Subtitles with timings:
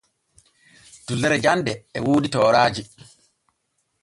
[1.05, 2.83] Dullere jande e woodi tooraaji.